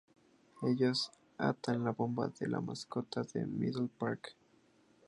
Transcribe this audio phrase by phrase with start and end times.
[0.63, 4.35] Ellos atan la bomba a la mascota de Middle Park.